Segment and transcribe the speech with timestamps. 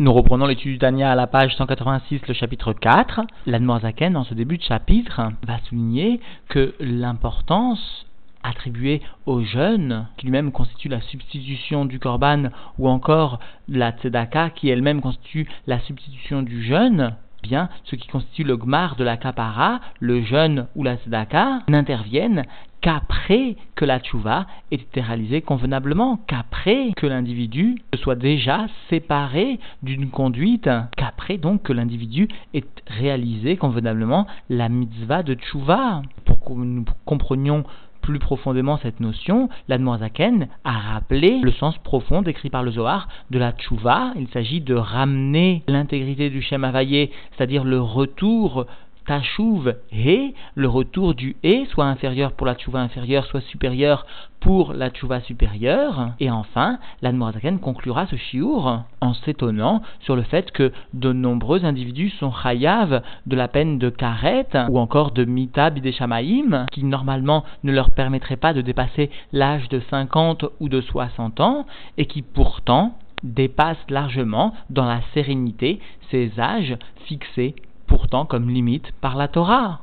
[0.00, 3.20] Nous reprenons l'étude du Tania à la page 186, le chapitre 4.
[3.46, 8.04] L'Admorzaken, dans ce début de chapitre, va souligner que l'importance
[8.42, 13.38] attribuée au jeûne, qui lui-même constitue la substitution du korban, ou encore
[13.68, 17.14] la tzedaka, qui elle-même constitue la substitution du jeûne,
[17.44, 22.46] bien ce qui constitue le gmar de la kapara, le jeûne ou la tzedaka, n'interviennent
[22.84, 29.58] qu'après que la tchouva ait été réalisée convenablement, qu'après que l'individu se soit déjà séparé
[29.82, 36.02] d'une conduite, qu'après donc que l'individu ait réalisé convenablement la mitzvah de tchouva.
[36.26, 37.64] Pour que nous comprenions
[38.02, 43.38] plus profondément cette notion, l'Admoazaken a rappelé le sens profond décrit par le Zohar de
[43.38, 44.12] la tchouva.
[44.16, 48.66] Il s'agit de ramener l'intégrité du Shem Havayé, c'est-à-dire le retour
[49.06, 54.06] Tachouv He, le retour du He, soit inférieur pour la tchouva inférieure, soit supérieur
[54.40, 56.10] pour la tchouva supérieure.
[56.20, 62.10] Et enfin, l'Admorazaken conclura ce chiour en s'étonnant sur le fait que de nombreux individus
[62.10, 67.72] sont chayav de la peine de karet ou encore de mita bideshamaim, qui normalement ne
[67.72, 71.66] leur permettrait pas de dépasser l'âge de 50 ou de 60 ans,
[71.98, 75.80] et qui pourtant dépassent largement dans la sérénité
[76.10, 77.54] ces âges fixés
[77.86, 79.80] pourtant comme limite par la Torah.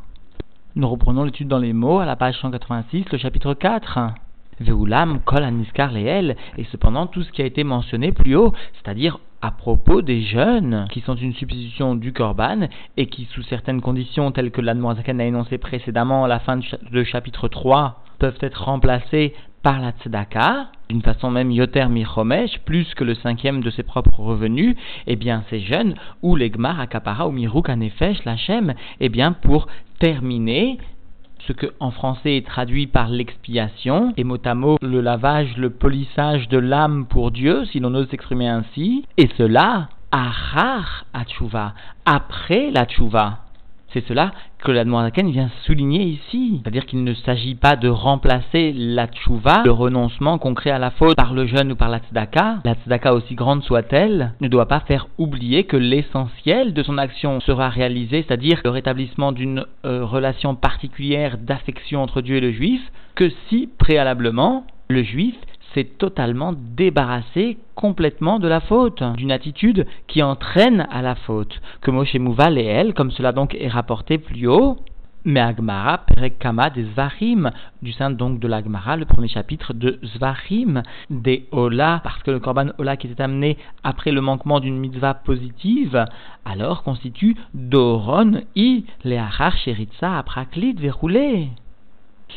[0.76, 4.00] Nous reprenons l'étude dans les mots à la page 186, le chapitre 4.
[4.62, 9.20] Veulam kol aniskar leel, et cependant tout ce qui a été mentionné plus haut, c'est-à-dire
[9.42, 14.32] à propos des jeunes qui sont une substitution du korban et qui, sous certaines conditions
[14.32, 19.34] telles que l'Admoazakan a énoncé précédemment à la fin du chapitre 3, peuvent être remplacés
[19.64, 24.20] par la tzedaka, d'une façon même yoter michomesh, plus que le cinquième de ses propres
[24.20, 24.76] revenus,
[25.08, 29.68] eh bien ces jeunes, ou l'egmar akapara ou miruk anefesh lachem, eh bien pour
[30.00, 30.78] terminer
[31.48, 35.70] ce que en français est traduit par l'expiation, et mot à mot le lavage, le
[35.70, 41.74] polissage de l'âme pour Dieu, si l'on ose s'exprimer ainsi, et cela, arar achuva,
[42.06, 43.41] après la tchouva.
[43.94, 44.32] C'est cela
[44.64, 46.62] que la Noirzaken vient souligner ici.
[46.62, 51.18] C'est-à-dire qu'il ne s'agit pas de remplacer la tchouva, le renoncement concret à la faute,
[51.18, 52.60] par le jeûne ou par la tzedaka.
[52.64, 57.42] La tzedaka, aussi grande soit-elle, ne doit pas faire oublier que l'essentiel de son action
[57.42, 62.82] sera réalisé, c'est-à-dire le rétablissement d'une euh, relation particulière d'affection entre Dieu et le juif,
[63.16, 65.36] que si préalablement le juif
[65.74, 71.92] s'est totalement débarrassé complètement de la faute, d'une attitude qui entraîne à la faute, que
[71.92, 74.78] Moshe Mouval et elle, comme cela donc est rapporté plus haut,
[75.24, 77.52] mais Agmara, Perekama des Zvarim,
[77.82, 82.40] du sein donc de l'Agmara, le premier chapitre de Zvarim, des Ola, parce que le
[82.40, 86.06] Korban Ola qui était amené après le manquement d'une mitzvah positive,
[86.46, 91.50] alors constitue Doron i Leachar Sheritza Apraklit Verroulé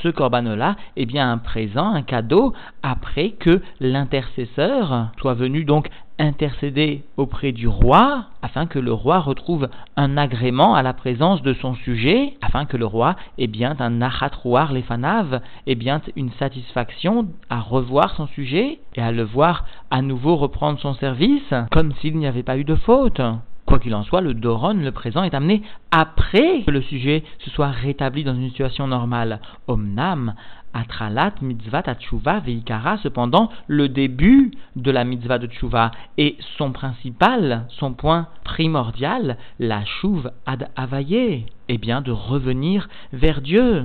[0.03, 5.89] ce corban-là est bien un présent, un cadeau, après que l'intercesseur soit venu donc
[6.19, 11.55] intercéder auprès du roi, afin que le roi retrouve un agrément à la présence de
[11.55, 17.29] son sujet, afin que le roi ait bien un achatrouar lefanav, ait bien une satisfaction
[17.51, 22.17] à revoir son sujet et à le voir à nouveau reprendre son service, comme s'il
[22.17, 23.21] n'y avait pas eu de faute.
[23.67, 27.51] Quoi qu'il en soit, le Doron, le présent, est amené après que le sujet se
[27.51, 29.41] soit rétabli dans une situation normale.
[29.69, 30.35] Omnam,
[30.75, 37.67] Atralat, Mitzvah, Tatshuva, Veikara, cependant, le début de la Mitzvah de Tshuva et son principal,
[37.71, 43.85] son point primordial, la Shuv ad Avaye, est bien de revenir vers Dieu.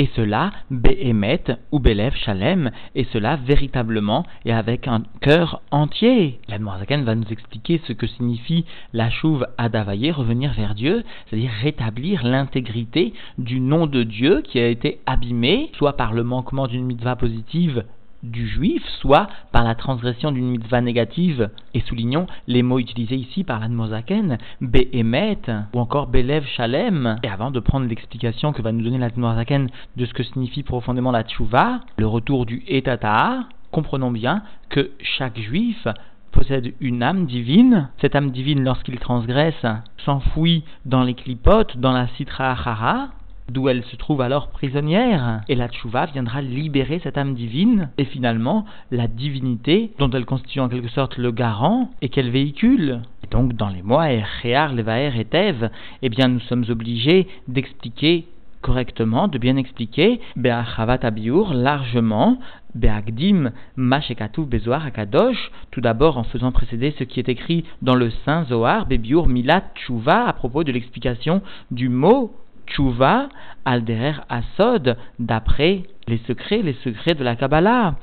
[0.00, 6.40] Et cela, Behemet ou Belev Shalem, et cela véritablement et avec un cœur entier.
[6.48, 12.24] La va nous expliquer ce que signifie la chouve adavaye, revenir vers Dieu, c'est-à-dire rétablir
[12.24, 17.16] l'intégrité du nom de Dieu qui a été abîmé, soit par le manquement d'une mitzvah
[17.16, 17.84] positive
[18.22, 23.44] du juif, soit par la transgression d'une mitzvah négative, et soulignons les mots utilisés ici
[23.44, 25.38] par l'Admozaken, Behemet,
[25.74, 27.18] ou encore Belev Shalem.
[27.22, 31.10] Et avant de prendre l'explication que va nous donner l'Admozaken de ce que signifie profondément
[31.10, 35.86] la tchouva, le retour du Etata, comprenons bien que chaque juif
[36.32, 37.88] possède une âme divine.
[38.00, 39.66] Cette âme divine, lorsqu'il transgresse,
[40.04, 43.08] s'enfouit dans les clipotes, dans la citra achara,
[43.50, 45.40] d'où elle se trouve alors prisonnière.
[45.48, 50.60] Et la tchouva viendra libérer cette âme divine, et finalement la divinité dont elle constitue
[50.60, 53.00] en quelque sorte le garant et qu'elle véhicule.
[53.24, 55.70] Et donc dans les mois Erchear, Levaer et Tev,
[56.02, 58.26] eh bien nous sommes obligés d'expliquer
[58.60, 62.38] correctement, de bien expliquer Be'achavat Abiur largement,
[62.74, 68.10] Be'agdim Mashekatu Bezoar Akadosh, tout d'abord en faisant précéder ce qui est écrit dans le
[68.24, 72.34] Saint Zohar, Bebiur Milat Tchouva, à propos de l'explication du mot
[72.70, 73.28] Tchouva,
[73.64, 77.96] Alderer Asod, d'après les secrets, les secrets de la Kabbalah.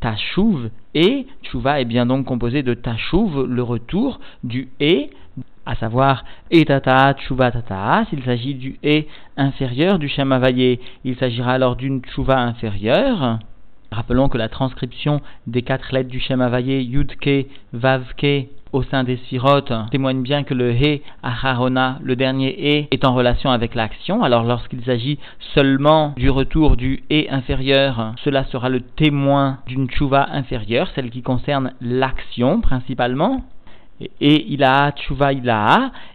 [0.00, 5.10] tashuv et tchouva est bien donc composé de tashuv, le retour du et,
[5.64, 8.04] à savoir etata tchouva tata.
[8.10, 10.36] S'il s'agit du et inférieur du Shem
[11.04, 13.38] il s'agira alors d'une tchouva inférieure.
[13.92, 19.18] Rappelons que la transcription des quatre lettres du Shem Havayé, Yudke, Vavke, au sein des
[19.28, 24.22] sirotes témoigne bien que le He Aharona, le dernier He, est en relation avec l'action.
[24.22, 25.18] Alors lorsqu'il s'agit
[25.54, 31.22] seulement du retour du He inférieur, cela sera le témoin d'une tchouva inférieure, celle qui
[31.22, 33.44] concerne l'action principalement.
[34.20, 35.52] Et il a tchouva il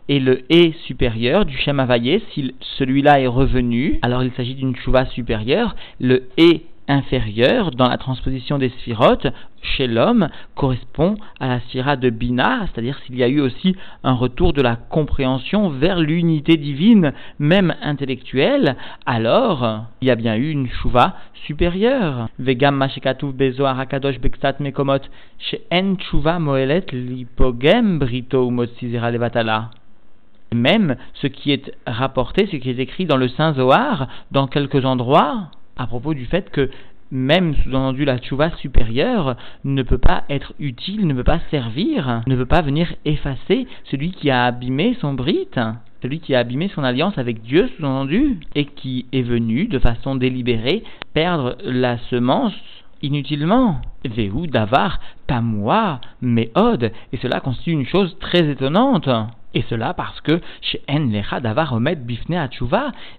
[0.10, 1.86] et le E supérieur du Shem
[2.34, 5.76] si celui-là est revenu, alors il s'agit d'une tchouva supérieure.
[6.00, 9.28] Le E inférieure dans la transposition des sphirotes
[9.62, 14.14] chez l'homme correspond à la sphira de Bina, c'est-à-dire s'il y a eu aussi un
[14.14, 18.76] retour de la compréhension vers l'unité divine, même intellectuelle,
[19.06, 22.30] alors il y a bien eu une chouva supérieure.
[22.40, 25.02] Vegam mashekatuv bezo arakadosh bekstat mekomot
[25.72, 29.72] en chouva moelet lipogem brito levatala.
[30.54, 34.86] Même ce qui est rapporté, ce qui est écrit dans le Saint Zohar, dans quelques
[34.86, 36.70] endroits, à propos du fait que
[37.12, 42.36] même sous-entendu la tchouva supérieure ne peut pas être utile, ne peut pas servir, ne
[42.36, 45.60] peut pas venir effacer celui qui a abîmé son brite,
[46.02, 50.16] celui qui a abîmé son alliance avec Dieu, sous-entendu, et qui est venu de façon
[50.16, 50.84] délibérée
[51.14, 52.54] perdre la semence
[53.02, 53.82] inutilement.
[54.06, 59.10] Vehu davar, pas moi, mais od, et cela constitue une chose très étonnante.
[59.54, 62.50] Et cela parce que chez En Lecha Davar Omed Bifne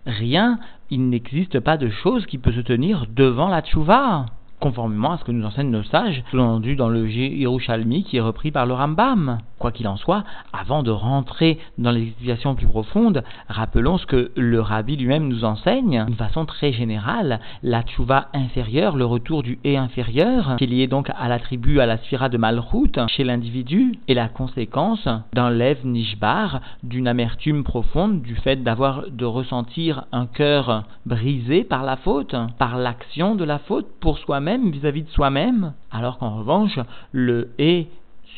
[0.06, 0.58] rien,
[0.90, 4.26] il n'existe pas de chose qui peut se tenir devant la Tchouva
[4.60, 8.50] conformément à ce que nous enseignent nos sages, sous-entendu dans le Yerushalmi qui est repris
[8.50, 9.38] par le Rambam.
[9.58, 14.30] Quoi qu'il en soit, avant de rentrer dans les explications plus profondes, rappelons ce que
[14.36, 19.58] le Rabbi lui-même nous enseigne, d'une façon très générale, la tchouva inférieure, le retour du
[19.64, 23.98] et inférieur, qui est lié donc à l'attribut, à la sphira de Malchut chez l'individu,
[24.06, 30.26] et la conséquence d'un lève nishbar, d'une amertume profonde, du fait d'avoir de ressentir un
[30.26, 35.72] cœur brisé par la faute, par l'action de la faute pour soi-même vis-à-vis de soi-même,
[35.90, 36.78] alors qu'en revanche,
[37.12, 37.88] le et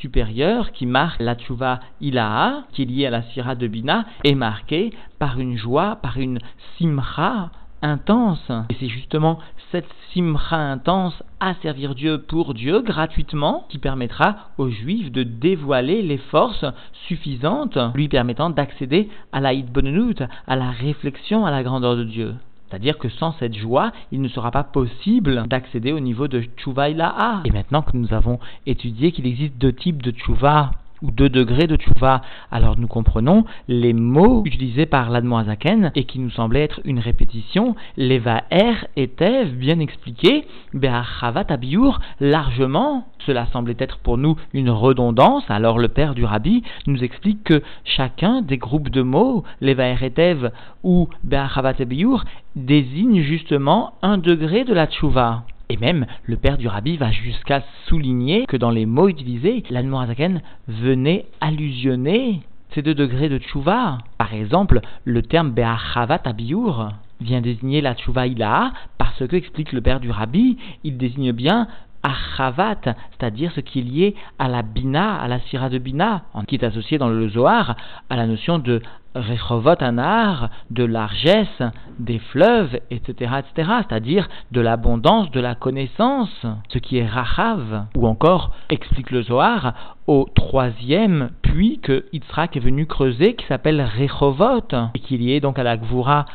[0.01, 4.35] supérieur qui marque la tchouva ilaha, qui est lié à la sira de Bina, est
[4.35, 6.39] marqué par une joie, par une
[6.79, 7.51] simcha
[7.83, 8.51] intense.
[8.71, 9.39] Et c'est justement
[9.73, 16.03] cette simcha intense à servir Dieu pour Dieu gratuitement qui permettra aux Juifs de dévoiler
[16.03, 16.65] les forces
[17.07, 22.35] suffisantes lui permettant d'accéder à la bonenut, à la réflexion à la grandeur de Dieu.
[22.71, 27.43] C'est-à-dire que sans cette joie, il ne sera pas possible d'accéder au niveau de Ilaha.
[27.45, 30.71] Et maintenant que nous avons étudié qu'il existe deux types de Tchouva,
[31.03, 32.23] ou deux degrés de tchouva.
[32.51, 37.75] Alors nous comprenons les mots utilisés par l'admoazaken et qui nous semblaient être une répétition,
[37.97, 43.07] les va-er et tev bien expliqués, be'achavat abiur largement.
[43.27, 45.45] Cela semblait être pour nous une redondance.
[45.49, 50.03] Alors le père du rabbi nous explique que chacun des groupes de mots, les va-er
[50.03, 50.51] et tev
[50.83, 52.25] ou be'achavat abiur,
[52.57, 55.45] désigne justement un degré de la tchouva.
[55.71, 60.43] Et même, le père du rabbi va jusqu'à souligner que dans les mots utilisés, l'Admorazaken
[60.67, 62.41] venait allusionner
[62.75, 63.99] ces deux degrés de tchouva.
[64.19, 66.89] Par exemple, le terme Be'achavat Abiyur
[67.21, 71.69] vient désigner la tchouva ilaha parce que, explique le père du rabbi, il désigne bien
[72.03, 76.55] achavat, c'est-à-dire ce qui est lié à la bina, à la sira de bina, qui
[76.55, 77.77] est associé dans le Zohar
[78.09, 78.83] à la notion de
[79.15, 81.63] rechovot anar, de largesse
[81.99, 88.07] des fleuves, etc., etc., c'est-à-dire de l'abondance, de la connaissance, ce qui est rachav, ou
[88.07, 94.69] encore, explique le Zohar, au troisième puits que Yitzhak est venu creuser, qui s'appelle Rechovot,
[94.95, 96.27] et qui est lié donc à la Gvura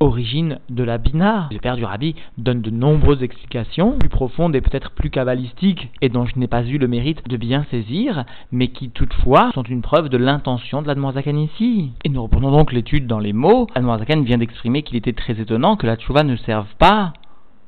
[0.00, 1.48] origine de la Bina.
[1.50, 6.08] Le père du Rabbi donne de nombreuses explications, plus profondes et peut-être plus kabbalistiques, et
[6.08, 9.82] dont je n'ai pas eu le mérite de bien saisir, mais qui toutefois sont une
[9.82, 11.92] preuve de l'intention de l'Admoazakan ici.
[12.04, 13.66] Et nous reprenons donc l'étude dans les mots.
[13.74, 17.12] L'Admoazakan vient d'exprimer qu'il était très étonnant que la tchouva ne serve pas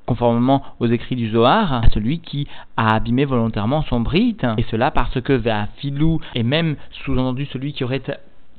[0.07, 2.47] conformément aux écrits du Zohar, à celui qui
[2.79, 5.39] a abîmé volontairement son brite, et cela parce que
[5.77, 8.03] Filou, et même sous-entendu celui qui aurait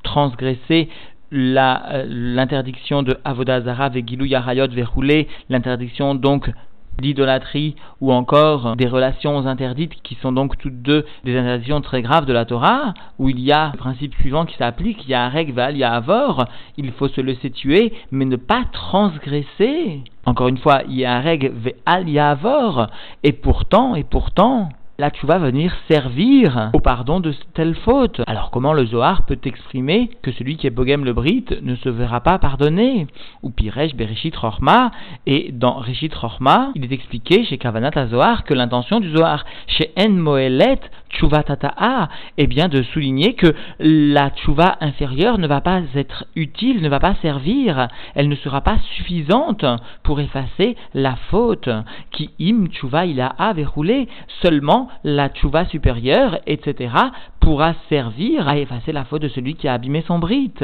[0.03, 0.89] transgressé
[1.31, 6.51] euh, l'interdiction de Avodazara Vegilou Yarayot Verroulé, l'interdiction donc
[6.99, 12.25] d'idolâtrie ou encore des relations interdites qui sont donc toutes deux des interdictions très graves
[12.25, 15.29] de la Torah, où il y a le principe suivant qui s'applique, il y a
[15.29, 16.45] règle, il y a avor,
[16.77, 20.03] il faut se laisser tuer, mais ne pas transgresser.
[20.25, 22.87] Encore une fois, il y a règle, ve'al yavor,
[23.23, 28.21] et pourtant, et pourtant, la tchouva va venir servir au pardon de telle faute.
[28.27, 31.87] Alors comment le Zohar peut exprimer que celui qui est Bogem le Brit ne se
[31.87, 33.07] verra pas pardonner?
[33.41, 34.91] Ou Pirej Bereshit Rochma,
[35.25, 39.91] et dans Reshit Rochma, il est expliqué chez Kavanat Zohar que l'intention du Zohar, chez
[39.97, 45.81] En Moelet Tchouva Tata'a, est bien de souligner que la tchouva inférieure ne va pas
[45.95, 49.65] être utile, ne va pas servir, elle ne sera pas suffisante
[50.03, 51.69] pour effacer la faute
[52.11, 54.07] qui im tchouva il a verroulé.
[54.41, 56.93] Seulement la tchouva supérieure, etc.,
[57.39, 60.63] pourra servir à effacer la faute de celui qui a abîmé son brite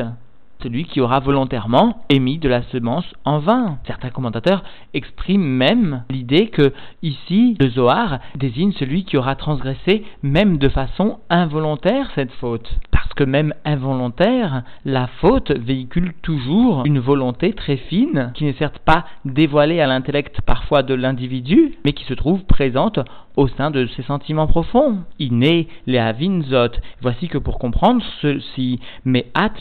[0.62, 3.77] celui qui aura volontairement émis de la semence en vain.
[3.85, 10.57] Certains commentateurs expriment même l'idée que ici le Zohar désigne celui qui aura transgressé même
[10.57, 12.79] de façon involontaire cette faute.
[12.91, 18.79] Parce que même involontaire, la faute véhicule toujours une volonté très fine qui n'est certes
[18.79, 23.00] pas dévoilée à l'intellect parfois de l'individu, mais qui se trouve présente
[23.35, 25.00] au sein de ses sentiments profonds.
[25.19, 26.79] Iné les avinzot.
[27.01, 29.53] Voici que pour comprendre ceci, mais at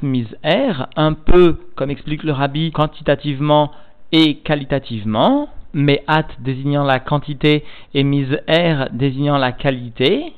[0.97, 3.71] un peu, comme explique le rabbi, quantitativement
[4.13, 7.65] et qualitativement, mais at désignant la quantité
[7.95, 10.33] et mise er désignant la qualité,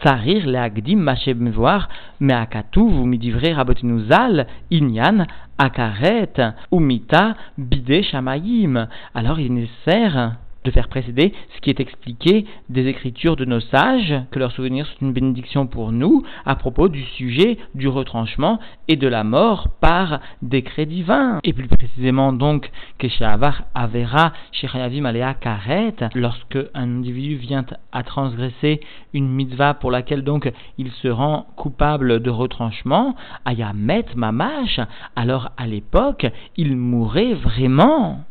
[0.00, 1.88] Tsarir leagdim mashem voir
[2.20, 5.26] meakatuv midivre rabotinu zal inyan
[5.58, 6.40] akaret
[6.72, 8.88] umita bide shamayim.
[9.14, 13.60] Alors il est nécessaire de faire précéder ce qui est expliqué des écritures de nos
[13.60, 18.58] sages, que leur souvenir soit une bénédiction pour nous, à propos du sujet du retranchement
[18.88, 21.40] et de la mort par décret divin.
[21.44, 28.02] Et plus précisément donc, que Avar Avera Shechayavim Alea Karet, lorsque un individu vient à
[28.02, 28.80] transgresser
[29.12, 33.14] une mitzvah pour laquelle donc il se rend coupable de retranchement,
[33.44, 34.80] Ayamet Mamash,
[35.16, 36.26] alors à l'époque,
[36.56, 38.24] il mourrait vraiment.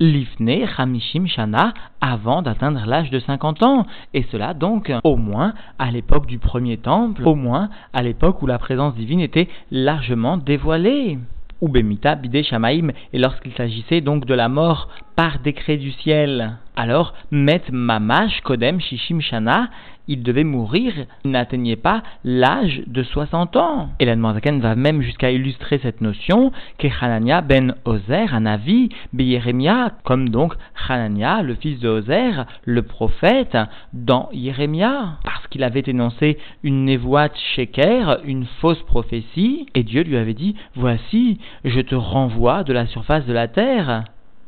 [0.00, 3.86] Lifne Hamishim Shana avant d'atteindre l'âge de 50 ans.
[4.14, 8.46] Et cela donc au moins à l'époque du premier temple, au moins à l'époque où
[8.46, 11.18] la présence divine était largement dévoilée.
[11.60, 16.56] Ou Bemita Bide Shamaim, et lorsqu'il s'agissait donc de la mort par décret du ciel.
[16.74, 19.68] Alors, Met Mamash Kodem Shishim Shana,
[20.10, 20.92] il devait mourir,
[21.24, 23.90] n'atteignait pas l'âge de 60 ans.
[24.00, 29.92] Et la va même jusqu'à illustrer cette notion que Hanania ben Ozer, un avis, Yeremia,
[30.02, 30.54] comme donc
[30.88, 33.56] Hanania, le fils de Ozer, le prophète,
[33.92, 40.16] dans Yeremia, parce qu'il avait énoncé une névoite sheker, une fausse prophétie, et Dieu lui
[40.16, 44.04] avait dit, voici, je te renvoie de la surface de la terre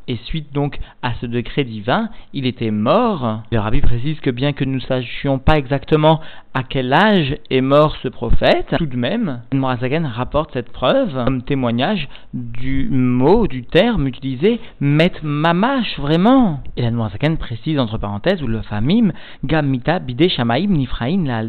[0.09, 3.43] et suite donc à ce décret divin, il était mort.
[3.51, 6.21] Le rabbi précise que bien que nous ne sachions pas exactement
[6.55, 11.43] à quel âge est mort ce prophète, tout de même, Morazagan rapporte cette preuve comme
[11.43, 16.61] témoignage du mot, du terme utilisé met mamash, vraiment.
[16.77, 19.13] Et Morazagan précise entre parenthèses ou le famim
[19.45, 21.43] gamita bide shamaim nifraim la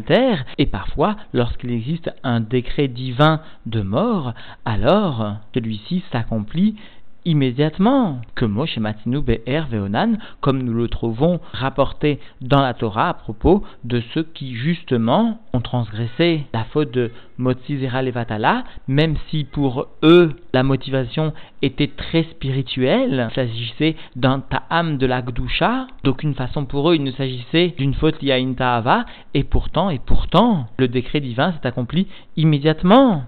[0.58, 4.34] et parfois lorsqu'il existe un décret divin de mort,
[4.64, 6.76] alors celui-ci s'accomplit
[7.24, 13.14] immédiatement que Moshe Matinu Be'er Veonan, comme nous le trouvons rapporté dans la Torah à
[13.14, 19.88] propos de ceux qui justement ont transgressé la faute de Motzizera Levatala, même si pour
[20.02, 26.66] eux la motivation était très spirituelle, il s'agissait d'un ta'am de la Gdusha, d'aucune façon
[26.66, 30.66] pour eux il ne s'agissait d'une faute liée à une ta'ava, et pourtant, et pourtant,
[30.78, 33.24] le décret divin s'est accompli immédiatement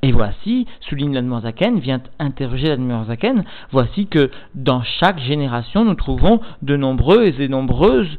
[0.00, 6.76] Et voici, souligne l'Admorzaken, vient interroger l'Admorzaken, voici que dans chaque génération nous trouvons de
[6.76, 8.16] nombreuses et nombreuses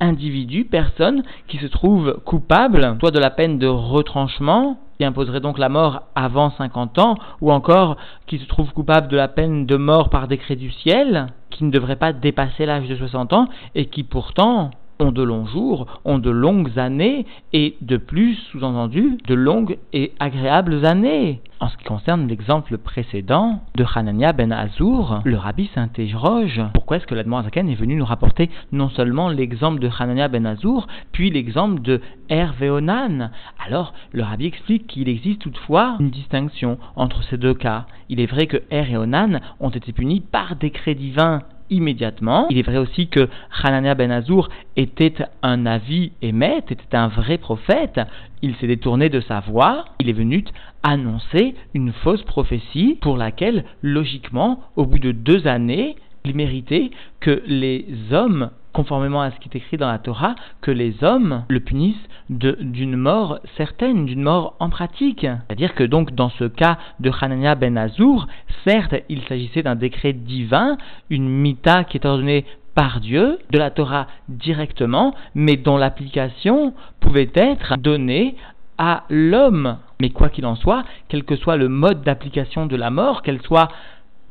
[0.00, 5.56] individus, personnes qui se trouvent coupables, soit de la peine de retranchement, qui imposerait donc
[5.56, 9.76] la mort avant 50 ans, ou encore qui se trouve coupable de la peine de
[9.76, 13.86] mort par décret du ciel, qui ne devrait pas dépasser l'âge de 60 ans, et
[13.86, 19.34] qui pourtant ont de longs jours, ont de longues années, et de plus, sous-entendu, de
[19.34, 21.40] longues et agréables années.
[21.60, 27.06] En ce qui concerne l'exemple précédent de Hanania ben Azour, le rabbi s'interroge pourquoi est-ce
[27.06, 31.82] que l'Admorazaken est venu nous rapporter non seulement l'exemple de Hanania ben Azour, puis l'exemple
[31.82, 33.30] de Hervéonan.
[33.64, 37.86] Alors, le rabbi explique qu'il existe toutefois une distinction entre ces deux cas.
[38.08, 42.46] Il est vrai que Er et Onan ont été punis par décret divin immédiatement.
[42.50, 43.28] Il est vrai aussi que
[43.62, 48.00] Hanania ben Azour était un avis émet, était un vrai prophète.
[48.42, 49.84] Il s'est détourné de sa voix.
[50.00, 50.44] Il est venu
[50.82, 57.42] annoncer une fausse prophétie pour laquelle, logiquement, au bout de deux années, il méritait que
[57.46, 61.60] les hommes conformément à ce qui est écrit dans la Torah, que les hommes le
[61.60, 65.22] punissent d'une mort certaine, d'une mort en pratique.
[65.22, 68.26] C'est-à-dire que donc dans ce cas de Hanania ben Azour,
[68.64, 70.76] certes il s'agissait d'un décret divin,
[71.08, 77.30] une mita qui est ordonnée par Dieu, de la Torah directement, mais dont l'application pouvait
[77.34, 78.36] être donnée
[78.78, 79.76] à l'homme.
[80.00, 83.42] Mais quoi qu'il en soit, quel que soit le mode d'application de la mort, qu'elle
[83.42, 83.68] soit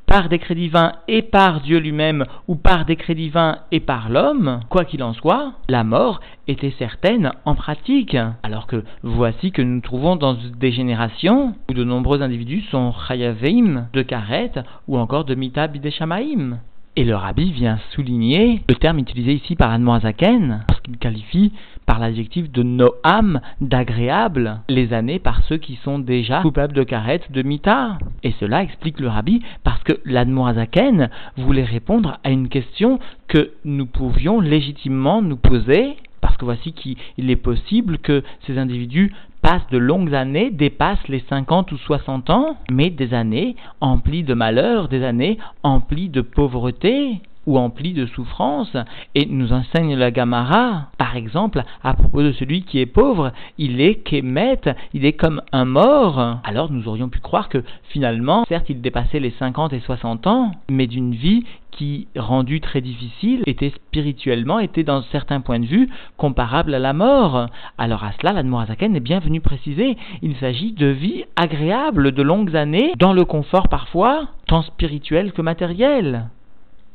[0.10, 4.84] par décret divin et par Dieu lui-même, ou par décret divin et par l'homme, quoi
[4.84, 8.18] qu'il en soit, la mort était certaine en pratique.
[8.42, 13.86] Alors que voici que nous trouvons dans des générations où de nombreux individus sont chayaveim
[13.94, 14.54] de karet
[14.88, 16.58] ou encore de mita bideshamaim.
[16.96, 21.54] Et le rabbi vient souligner le terme utilisé ici par Admoazaken, parce qu'il qualifie
[21.86, 27.22] par l'adjectif de noam, d'agréable, les années par ceux qui sont déjà coupables de karet,
[27.30, 27.98] de mita.
[28.24, 33.86] Et cela explique le rabbi parce que l'Admoazaken voulait répondre à une question que nous
[33.86, 36.98] pouvions légitimement nous poser parce que voici qu'il
[37.30, 42.58] est possible que ces individus passent de longues années, dépassent les 50 ou 60 ans,
[42.72, 48.78] mais des années emplies de malheur, des années emplies de pauvreté, ou empli de souffrance,
[49.16, 53.82] et nous enseigne la Gamara, par exemple, à propos de celui qui est pauvre, il
[53.82, 54.62] est qu'émet,
[54.94, 56.38] il est comme un mort.
[56.44, 60.52] Alors nous aurions pu croire que finalement, certes, il dépassait les 50 et 60 ans,
[60.70, 65.90] mais d'une vie qui, rendue très difficile, était spirituellement, était dans certains points de vue
[66.18, 67.48] comparable à la mort.
[67.80, 72.56] Alors à cela, l'Admorazaken est bien venu préciser, il s'agit de vie agréable, de longues
[72.56, 76.30] années, dans le confort parfois, tant spirituel que matériel.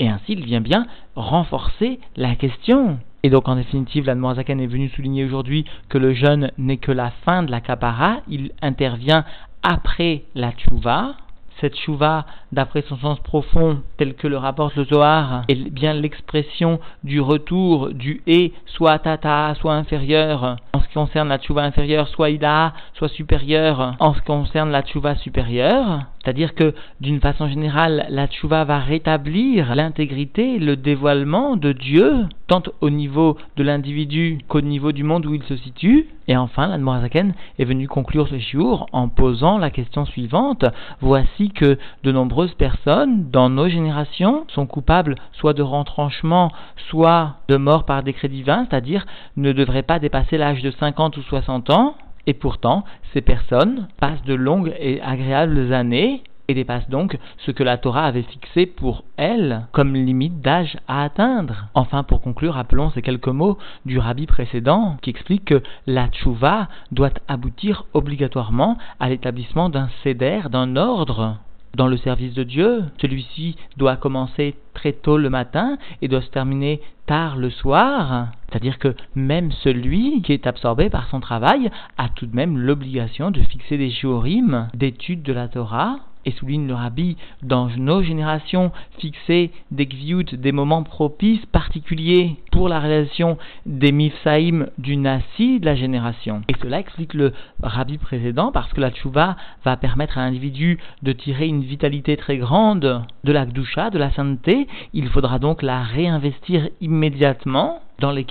[0.00, 2.98] Et ainsi, il vient bien renforcer la question.
[3.22, 6.92] Et donc, en définitive, la Zaken est venu souligner aujourd'hui que le jeûne n'est que
[6.92, 9.24] la fin de la kapara, il intervient
[9.62, 11.14] après la tchouva.
[11.60, 16.80] Cette tchouva, d'après son sens profond, tel que le rapporte le Zohar, est bien l'expression
[17.04, 20.56] du retour du et, soit tata, soit inférieur.
[20.72, 23.94] En ce qui concerne la tchouva inférieure, soit ida, soit supérieure.
[24.00, 28.78] En ce qui concerne la tchouva supérieure, c'est-à-dire que, d'une façon générale, la tchouva va
[28.78, 35.26] rétablir l'intégrité, le dévoilement de Dieu, tant au niveau de l'individu qu'au niveau du monde
[35.26, 36.08] où il se situe.
[36.26, 40.64] Et enfin, l'Admorazaken est venu conclure ce jour en posant la question suivante.
[41.00, 46.50] Voici que de nombreuses personnes, dans nos générations, sont coupables soit de retranchement,
[46.88, 49.04] soit de mort par décret divin, c'est-à-dire
[49.36, 51.94] ne devraient pas dépasser l'âge de 50 ou 60 ans,
[52.26, 57.62] et pourtant, ces personnes passent de longues et agréables années et dépassent donc ce que
[57.62, 61.68] la Torah avait fixé pour elles comme limite d'âge à atteindre.
[61.74, 66.68] Enfin, pour conclure, rappelons ces quelques mots du rabbi précédent qui explique que la tchouva
[66.92, 71.38] doit aboutir obligatoirement à l'établissement d'un céder, d'un ordre
[71.76, 72.84] dans le service de Dieu.
[73.00, 78.28] Celui-ci doit commencer très tôt le matin et doit se terminer tard le soir.
[78.48, 83.30] C'est-à-dire que même celui qui est absorbé par son travail a tout de même l'obligation
[83.30, 88.72] de fixer des shurim d'études de la Torah et souligne le rabbi, dans nos générations,
[88.98, 89.86] fixer des
[90.34, 96.42] des moments propices particuliers pour la réalisation des mifsaïm du nasi de la génération.
[96.48, 97.32] Et cela explique le
[97.62, 102.36] rabbi précédent parce que la tchouva va permettre à l'individu de tirer une vitalité très
[102.36, 104.66] grande de la gdusha, de la sainteté.
[104.92, 108.24] Il faudra donc la réinvestir immédiatement dans les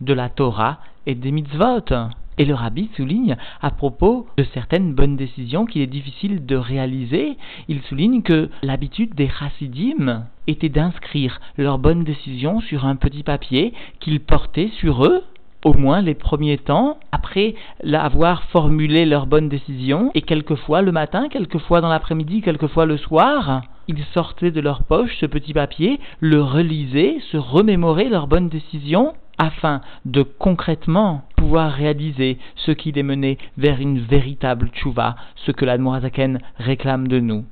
[0.00, 2.10] de la Torah et des mitzvot.
[2.38, 7.36] Et le rabbi souligne à propos de certaines bonnes décisions qu'il est difficile de réaliser,
[7.66, 13.72] il souligne que l'habitude des chassidim était d'inscrire leurs bonnes décisions sur un petit papier
[13.98, 15.24] qu'ils portaient sur eux
[15.64, 17.54] au moins les premiers temps, après
[17.92, 23.62] avoir formulé leurs bonnes décisions, et quelquefois le matin, quelquefois dans l'après-midi, quelquefois le soir,
[23.88, 29.14] ils sortaient de leur poche ce petit papier, le relisaient, se remémoraient leurs bonnes décisions,
[29.38, 35.64] afin de concrètement pouvoir réaliser ce qui les menait vers une véritable tchouva, ce que
[35.64, 37.46] l'Admorazaken réclame de nous.